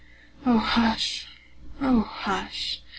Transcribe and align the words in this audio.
O 0.47 0.57
hush, 0.57 1.27
O 1.79 1.99
hush! 2.01 2.81